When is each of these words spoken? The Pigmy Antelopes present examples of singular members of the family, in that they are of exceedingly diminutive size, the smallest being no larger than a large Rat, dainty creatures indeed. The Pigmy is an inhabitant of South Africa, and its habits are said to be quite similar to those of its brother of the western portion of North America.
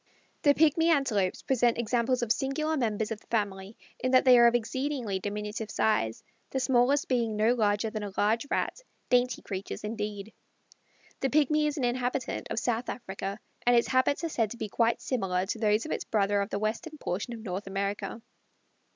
The 0.41 0.55
Pigmy 0.55 0.89
Antelopes 0.89 1.43
present 1.43 1.77
examples 1.77 2.23
of 2.23 2.31
singular 2.31 2.75
members 2.75 3.11
of 3.11 3.21
the 3.21 3.27
family, 3.27 3.77
in 3.99 4.09
that 4.13 4.25
they 4.25 4.35
are 4.39 4.47
of 4.47 4.55
exceedingly 4.55 5.19
diminutive 5.19 5.69
size, 5.69 6.23
the 6.49 6.59
smallest 6.59 7.07
being 7.07 7.35
no 7.35 7.53
larger 7.53 7.91
than 7.91 8.01
a 8.01 8.11
large 8.17 8.47
Rat, 8.49 8.81
dainty 9.09 9.43
creatures 9.43 9.83
indeed. 9.83 10.33
The 11.19 11.29
Pigmy 11.29 11.67
is 11.67 11.77
an 11.77 11.83
inhabitant 11.83 12.47
of 12.49 12.57
South 12.57 12.89
Africa, 12.89 13.39
and 13.63 13.75
its 13.75 13.89
habits 13.89 14.23
are 14.23 14.29
said 14.29 14.49
to 14.49 14.57
be 14.57 14.69
quite 14.69 15.01
similar 15.01 15.45
to 15.45 15.59
those 15.59 15.85
of 15.85 15.91
its 15.91 16.03
brother 16.05 16.41
of 16.41 16.49
the 16.49 16.57
western 16.57 16.97
portion 16.97 17.35
of 17.35 17.41
North 17.41 17.67
America. 17.67 18.23